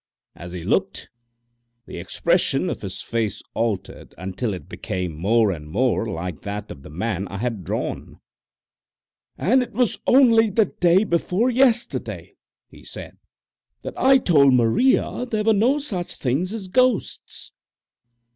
As 0.35 0.53
he 0.53 0.63
looked, 0.63 1.11
the 1.85 1.97
expression 1.99 2.71
of 2.71 2.81
his 2.81 3.03
face 3.03 3.43
altered 3.53 4.15
until 4.17 4.51
it 4.51 4.67
became 4.67 5.15
more 5.15 5.51
and 5.51 5.69
more 5.69 6.07
like 6.07 6.41
that 6.41 6.71
of 6.71 6.81
the 6.81 6.89
man 6.89 7.27
I 7.27 7.37
had 7.37 7.63
drawn. 7.63 8.17
"And 9.37 9.61
it 9.61 9.73
was 9.73 9.99
only 10.07 10.49
the 10.49 10.65
day 10.65 11.03
before 11.03 11.51
yesterday," 11.51 12.31
he 12.67 12.83
said, 12.83 13.19
"that 13.83 13.93
I 13.95 14.17
told 14.17 14.55
Maria 14.55 15.27
there 15.27 15.43
were 15.43 15.53
no 15.53 15.77
such 15.77 16.15
things 16.15 16.51
as 16.51 16.67
ghosts!" 16.67 17.51